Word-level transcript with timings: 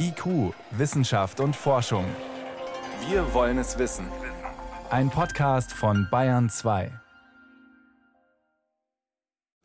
IQ, 0.00 0.54
Wissenschaft 0.70 1.40
und 1.40 1.54
Forschung. 1.54 2.04
Wir 3.10 3.34
wollen 3.34 3.58
es 3.58 3.78
wissen. 3.78 4.06
Ein 4.88 5.10
Podcast 5.10 5.72
von 5.72 6.08
Bayern 6.10 6.48
2. 6.48 6.90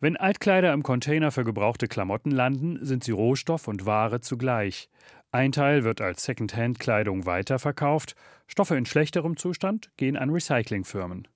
Wenn 0.02 0.18
Altkleider 0.18 0.74
im 0.74 0.84
Container 0.84 1.32
für 1.32 1.46
gebrauchte 1.46 1.88
Klamotten 1.88 2.32
landen, 2.32 2.86
sind 2.86 3.06
sie 3.06 3.14
Rohstoff 3.14 3.70
und 3.70 3.86
Ware 3.86 4.20
zugleich. 4.20 4.90
Ein 5.32 5.54
Teil 5.54 5.86
wird 5.86 6.02
als 6.02 6.26
Secondhand-Kleidung 6.26 7.26
weiterverkauft, 7.26 8.16
Stoffe 8.48 8.76
in 8.76 8.86
schlechterem 8.86 9.38
Zustand 9.38 9.90
gehen 9.96 10.18
an 10.18 10.32
Recyclingfirmen. 10.32 11.30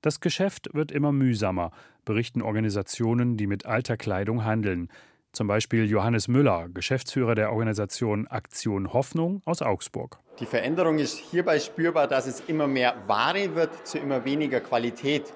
Das 0.00 0.18
Geschäft 0.18 0.74
wird 0.74 0.90
immer 0.90 1.12
mühsamer, 1.12 1.70
berichten 2.04 2.42
Organisationen, 2.42 3.36
die 3.36 3.46
mit 3.46 3.66
alter 3.66 3.96
Kleidung 3.96 4.44
handeln. 4.44 4.88
Zum 5.32 5.46
Beispiel 5.46 5.88
Johannes 5.90 6.28
Müller, 6.28 6.68
Geschäftsführer 6.68 7.34
der 7.34 7.52
Organisation 7.52 8.26
Aktion 8.26 8.92
Hoffnung 8.92 9.40
aus 9.46 9.62
Augsburg. 9.62 10.18
Die 10.40 10.46
Veränderung 10.46 10.98
ist 10.98 11.16
hierbei 11.16 11.58
spürbar, 11.58 12.06
dass 12.06 12.26
es 12.26 12.40
immer 12.48 12.66
mehr 12.66 12.94
Ware 13.06 13.54
wird 13.54 13.86
zu 13.86 13.98
immer 13.98 14.26
weniger 14.26 14.60
Qualität. 14.60 15.32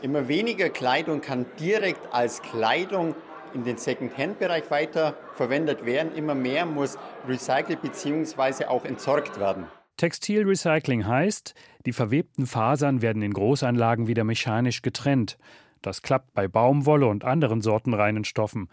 Immer 0.00 0.28
weniger 0.28 0.68
Kleidung 0.68 1.20
kann 1.20 1.46
direkt 1.58 2.12
als 2.12 2.40
Kleidung 2.40 3.16
in 3.52 3.64
den 3.64 3.78
Second-Hand-Bereich 3.78 4.70
weiter 4.70 5.16
verwendet 5.34 5.84
werden. 5.84 6.14
Immer 6.14 6.36
mehr 6.36 6.64
muss 6.64 6.96
recycelt 7.28 7.82
bzw. 7.82 8.66
auch 8.66 8.84
entsorgt 8.84 9.40
werden. 9.40 9.66
Textilrecycling 9.96 11.06
heißt, 11.06 11.54
die 11.84 11.92
verwebten 11.92 12.46
Fasern 12.46 13.02
werden 13.02 13.22
in 13.22 13.32
Großanlagen 13.32 14.06
wieder 14.06 14.22
mechanisch 14.22 14.82
getrennt. 14.82 15.36
Das 15.82 16.02
klappt 16.02 16.32
bei 16.32 16.46
Baumwolle 16.46 17.06
und 17.06 17.24
anderen 17.24 17.60
sortenreinen 17.60 18.24
Stoffen. 18.24 18.68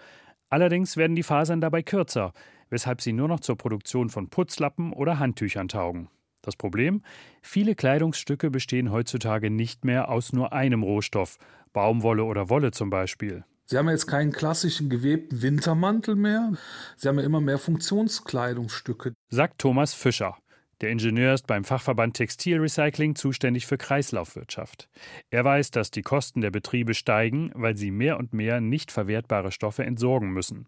Allerdings 0.50 0.98
werden 0.98 1.16
die 1.16 1.24
Fasern 1.24 1.62
dabei 1.62 1.84
kürzer, 1.84 2.34
weshalb 2.70 3.02
sie 3.02 3.14
nur 3.14 3.28
noch 3.28 3.40
zur 3.40 3.58
Produktion 3.58 4.10
von 4.10 4.30
Putzlappen 4.30 4.94
oder 4.94 5.20
Handtüchern 5.20 5.68
taugen. 5.68 6.10
Das 6.42 6.56
Problem? 6.56 7.02
Viele 7.42 7.76
Kleidungsstücke 7.76 8.50
bestehen 8.50 8.92
heutzutage 8.92 9.50
nicht 9.50 9.86
mehr 9.86 10.10
aus 10.10 10.34
nur 10.34 10.54
einem 10.54 10.84
Rohstoff, 10.84 11.38
Baumwolle 11.74 12.24
oder 12.24 12.50
Wolle 12.50 12.72
zum 12.72 12.90
Beispiel. 12.90 13.44
Sie 13.66 13.78
haben 13.78 13.90
jetzt 13.90 14.08
keinen 14.08 14.32
klassischen 14.32 14.90
gewebten 14.90 15.44
Wintermantel 15.44 16.16
mehr. 16.16 16.54
Sie 16.98 17.08
haben 17.08 17.20
ja 17.20 17.26
immer 17.26 17.40
mehr 17.40 17.60
Funktionskleidungsstücke. 17.60 19.14
Sagt 19.30 19.60
Thomas 19.60 19.94
Fischer. 19.94 20.38
Der 20.82 20.92
Ingenieur 20.92 21.34
ist 21.34 21.46
beim 21.46 21.66
Fachverband 21.66 22.16
Textilrecycling 22.16 23.16
zuständig 23.16 23.66
für 23.66 23.78
Kreislaufwirtschaft. 23.78 24.88
Er 25.30 25.44
weiß, 25.44 25.72
dass 25.72 25.92
die 25.92 26.04
Kosten 26.04 26.40
der 26.40 26.52
Betriebe 26.52 26.94
steigen, 26.94 27.52
weil 27.54 27.76
sie 27.76 27.92
mehr 27.92 28.18
und 28.18 28.34
mehr 28.34 28.62
nicht 28.62 28.92
verwertbare 28.92 29.52
Stoffe 29.52 29.84
entsorgen 29.84 30.32
müssen. 30.32 30.68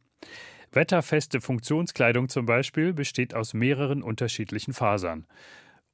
Wetterfeste 0.74 1.42
Funktionskleidung 1.42 2.30
zum 2.30 2.46
Beispiel 2.46 2.94
besteht 2.94 3.34
aus 3.34 3.54
mehreren 3.54 4.04
unterschiedlichen 4.04 4.74
Fasern. 4.74 5.28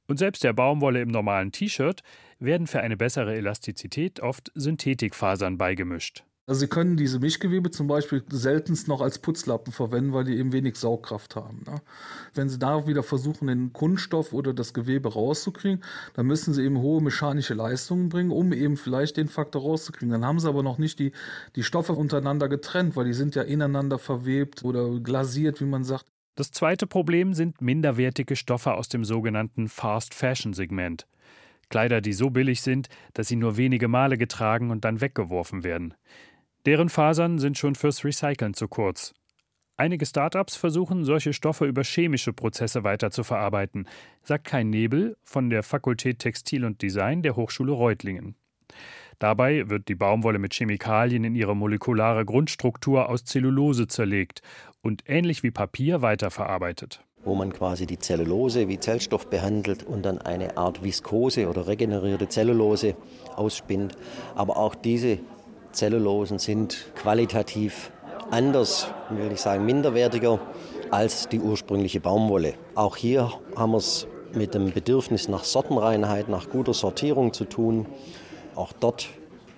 Und 0.08 0.18
selbst 0.18 0.42
der 0.42 0.52
Baumwolle 0.52 1.00
im 1.00 1.08
normalen 1.08 1.52
T-Shirt 1.52 2.02
werden 2.38 2.66
für 2.66 2.80
eine 2.80 2.96
bessere 2.96 3.36
Elastizität 3.36 4.20
oft 4.20 4.50
Synthetikfasern 4.54 5.58
beigemischt. 5.58 6.24
Also 6.48 6.60
Sie 6.60 6.68
können 6.68 6.96
diese 6.96 7.18
Mischgewebe 7.18 7.70
zum 7.70 7.88
Beispiel 7.88 8.24
seltenst 8.30 8.88
noch 8.88 9.02
als 9.02 9.18
Putzlappen 9.18 9.70
verwenden, 9.70 10.14
weil 10.14 10.24
die 10.24 10.38
eben 10.38 10.54
wenig 10.54 10.76
Saugkraft 10.76 11.36
haben. 11.36 11.62
Ne? 11.66 11.82
Wenn 12.32 12.48
Sie 12.48 12.58
da 12.58 12.86
wieder 12.86 13.02
versuchen, 13.02 13.48
den 13.48 13.74
Kunststoff 13.74 14.32
oder 14.32 14.54
das 14.54 14.72
Gewebe 14.72 15.12
rauszukriegen, 15.12 15.84
dann 16.14 16.24
müssen 16.24 16.54
Sie 16.54 16.64
eben 16.64 16.78
hohe 16.78 17.02
mechanische 17.02 17.52
Leistungen 17.52 18.08
bringen, 18.08 18.30
um 18.30 18.54
eben 18.54 18.78
vielleicht 18.78 19.18
den 19.18 19.28
Faktor 19.28 19.60
rauszukriegen. 19.60 20.10
Dann 20.10 20.24
haben 20.24 20.40
Sie 20.40 20.48
aber 20.48 20.62
noch 20.62 20.78
nicht 20.78 20.98
die, 20.98 21.12
die 21.54 21.62
Stoffe 21.62 21.92
untereinander 21.92 22.48
getrennt, 22.48 22.96
weil 22.96 23.04
die 23.04 23.12
sind 23.12 23.34
ja 23.34 23.42
ineinander 23.42 23.98
verwebt 23.98 24.64
oder 24.64 25.00
glasiert, 25.00 25.60
wie 25.60 25.66
man 25.66 25.84
sagt. 25.84 26.06
Das 26.34 26.50
zweite 26.50 26.86
Problem 26.86 27.34
sind 27.34 27.60
minderwertige 27.60 28.36
Stoffe 28.36 28.72
aus 28.72 28.88
dem 28.88 29.04
sogenannten 29.04 29.68
Fast 29.68 30.14
Fashion 30.14 30.54
Segment. 30.54 31.06
Kleider, 31.68 32.00
die 32.00 32.14
so 32.14 32.30
billig 32.30 32.62
sind, 32.62 32.88
dass 33.12 33.28
sie 33.28 33.36
nur 33.36 33.58
wenige 33.58 33.88
Male 33.88 34.16
getragen 34.16 34.70
und 34.70 34.84
dann 34.84 35.02
weggeworfen 35.02 35.64
werden. 35.64 35.92
Deren 36.68 36.90
Fasern 36.90 37.38
sind 37.38 37.56
schon 37.56 37.76
fürs 37.76 38.04
Recyceln 38.04 38.52
zu 38.52 38.68
kurz. 38.68 39.14
Einige 39.78 40.04
Startups 40.04 40.54
versuchen, 40.54 41.02
solche 41.02 41.32
Stoffe 41.32 41.64
über 41.64 41.82
chemische 41.82 42.34
Prozesse 42.34 42.84
weiterzuverarbeiten, 42.84 43.88
sagt 44.22 44.44
Kai 44.44 44.64
Nebel 44.64 45.16
von 45.24 45.48
der 45.48 45.62
Fakultät 45.62 46.18
Textil 46.18 46.66
und 46.66 46.82
Design 46.82 47.22
der 47.22 47.36
Hochschule 47.36 47.72
Reutlingen. 47.72 48.34
Dabei 49.18 49.70
wird 49.70 49.88
die 49.88 49.94
Baumwolle 49.94 50.38
mit 50.38 50.52
Chemikalien 50.52 51.24
in 51.24 51.34
ihre 51.34 51.56
molekulare 51.56 52.26
Grundstruktur 52.26 53.08
aus 53.08 53.24
Zellulose 53.24 53.86
zerlegt 53.86 54.42
und 54.82 55.04
ähnlich 55.06 55.42
wie 55.42 55.50
Papier 55.50 56.02
weiterverarbeitet. 56.02 57.02
Wo 57.24 57.34
man 57.34 57.50
quasi 57.50 57.86
die 57.86 57.98
Zellulose 57.98 58.68
wie 58.68 58.78
Zellstoff 58.78 59.30
behandelt 59.30 59.84
und 59.84 60.04
dann 60.04 60.18
eine 60.18 60.58
Art 60.58 60.84
Viskose 60.84 61.48
oder 61.48 61.66
regenerierte 61.66 62.28
Zellulose 62.28 62.94
ausspinnt. 63.36 63.96
Aber 64.34 64.58
auch 64.58 64.74
diese 64.74 65.18
Zellulosen 65.78 66.40
sind 66.40 66.90
qualitativ 66.96 67.92
anders, 68.32 68.92
will 69.10 69.30
ich 69.30 69.40
sagen 69.40 69.64
minderwertiger 69.64 70.40
als 70.90 71.28
die 71.28 71.38
ursprüngliche 71.38 72.00
Baumwolle. 72.00 72.54
Auch 72.74 72.96
hier 72.96 73.32
haben 73.54 73.70
wir 73.70 73.78
es 73.78 74.08
mit 74.34 74.54
dem 74.54 74.72
Bedürfnis 74.72 75.28
nach 75.28 75.44
Sortenreinheit, 75.44 76.28
nach 76.28 76.50
guter 76.50 76.74
Sortierung 76.74 77.32
zu 77.32 77.44
tun. 77.44 77.86
Auch 78.56 78.72
dort 78.72 79.08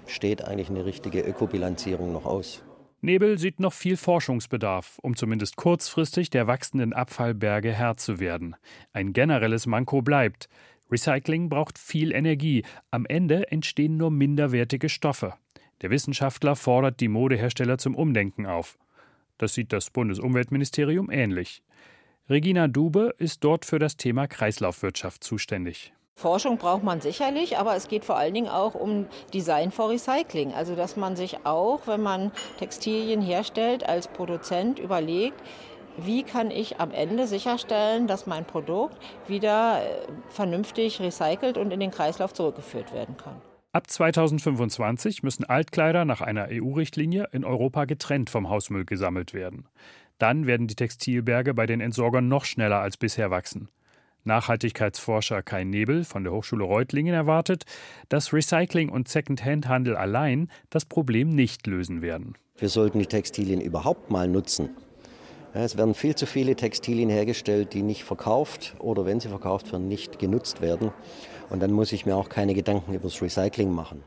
steht 0.07 0.45
eigentlich 0.45 0.69
eine 0.69 0.85
richtige 0.85 1.23
Ökobilanzierung 1.23 2.13
noch 2.13 2.27
aus. 2.27 2.63
Nebel 3.01 3.39
sieht 3.39 3.59
noch 3.59 3.73
viel 3.73 3.97
Forschungsbedarf, 3.97 4.99
um 5.01 5.17
zumindest 5.17 5.57
kurzfristig 5.57 6.29
der 6.29 6.47
wachsenden 6.47 6.93
Abfallberge 6.93 7.73
Herr 7.73 7.97
zu 7.97 8.21
werden. 8.21 8.57
Ein 8.93 9.15
generelles 9.15 9.65
Manko 9.65 10.03
bleibt. 10.03 10.51
Recycling 10.91 11.49
braucht 11.49 11.79
viel 11.79 12.13
Energie. 12.13 12.63
Am 12.91 13.07
Ende 13.07 13.51
entstehen 13.51 13.97
nur 13.97 14.11
minderwertige 14.11 14.91
Stoffe. 14.91 15.33
Der 15.83 15.91
Wissenschaftler 15.91 16.57
fordert 16.57 17.01
die 17.01 17.09
Modehersteller 17.09 17.79
zum 17.79 17.95
Umdenken 17.95 18.47
auf. 18.47 18.79
Das 19.39 19.55
sieht 19.55 19.73
das 19.73 19.91
Bundesumweltministerium 19.91 21.11
ähnlich. 21.11 21.63
Regina 22.29 22.69
Dube 22.69 23.15
ist 23.19 23.43
dort 23.43 23.65
für 23.65 23.79
das 23.79 23.97
Thema 23.97 24.27
Kreislaufwirtschaft 24.27 25.25
zuständig. 25.25 25.93
Forschung 26.15 26.59
braucht 26.59 26.85
man 26.85 27.01
sicherlich, 27.01 27.57
aber 27.57 27.75
es 27.75 27.89
geht 27.89 28.05
vor 28.05 28.19
allen 28.19 28.35
Dingen 28.35 28.49
auch 28.49 28.75
um 28.75 29.07
Design 29.33 29.71
for 29.71 29.89
Recycling. 29.89 30.53
Also 30.53 30.77
dass 30.77 30.97
man 30.97 31.17
sich 31.17 31.47
auch, 31.47 31.87
wenn 31.87 32.03
man 32.03 32.31
Textilien 32.59 33.23
herstellt, 33.23 33.89
als 33.89 34.07
Produzent 34.07 34.79
überlegt, 34.79 35.41
wie 35.97 36.23
kann 36.23 36.51
ich 36.51 36.79
am 36.79 36.93
Ende 36.93 37.27
sicherstellen, 37.27 38.07
dass 38.07 38.27
mein 38.27 38.45
Produkt 38.45 38.97
wieder 39.27 39.83
äh, 39.83 40.07
vernünftig 40.29 41.01
recycelt 41.01 41.57
und 41.57 41.73
in 41.73 41.81
den 41.81 41.91
Kreislauf 41.91 42.35
zurückgeführt 42.35 42.93
werden 42.93 43.17
kann. 43.17 43.41
Ab 43.73 43.89
2025 43.89 45.23
müssen 45.23 45.45
Altkleider 45.45 46.05
nach 46.05 46.21
einer 46.21 46.49
EU-Richtlinie 46.51 47.29
in 47.31 47.45
Europa 47.45 47.85
getrennt 47.85 48.29
vom 48.29 48.49
Hausmüll 48.49 48.85
gesammelt 48.85 49.33
werden. 49.33 49.69
Dann 50.19 50.49
werden 50.49 50.67
die 50.67 50.75
Textilberge 50.75 51.55
bei 51.55 51.67
den 51.67 51.81
Entsorgern 51.81 52.27
noch 52.27 52.45
schneller 52.45 52.81
als 52.81 52.97
bisher 52.97 53.31
wachsen. 53.31 53.69
Nachhaltigkeitsforscher 54.25 55.43
Kai 55.43 55.63
Nebel 55.63 56.03
von 56.03 56.25
der 56.25 56.33
Hochschule 56.33 56.65
Reutlingen 56.65 57.15
erwartet, 57.15 57.63
dass 58.09 58.33
Recycling 58.33 58.89
und 58.89 59.07
Second-Hand-Handel 59.07 59.95
allein 59.95 60.51
das 60.69 60.85
Problem 60.85 61.31
nicht 61.31 61.69
lösen 61.69 62.03
werden. 62.03 62.35
Wir 62.59 62.69
sollten 62.69 62.99
die 62.99 63.07
Textilien 63.07 63.61
überhaupt 63.61 64.11
mal 64.11 64.27
nutzen. 64.27 64.71
Es 65.53 65.77
werden 65.77 65.95
viel 65.95 66.15
zu 66.15 66.27
viele 66.27 66.55
Textilien 66.55 67.11
hergestellt, 67.11 67.75
die 67.75 67.83
nicht 67.83 68.05
verkauft 68.05 68.77
oder 68.79 69.05
wenn 69.05 69.19
sie 69.19 69.29
verkauft 69.29 69.73
werden, 69.73 69.89
nicht 69.89 70.19
genutzt 70.19 70.61
werden. 70.61 70.93
Und 71.51 71.61
dann 71.61 71.73
muss 71.73 71.93
ich 71.93 72.07
mir 72.07 72.17
auch 72.17 72.29
keine 72.29 72.55
Gedanken 72.55 72.95
über 72.95 73.09
das 73.09 73.21
Recycling 73.21 73.73
machen. 73.73 74.05